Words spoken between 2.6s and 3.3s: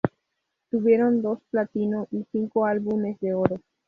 álbumes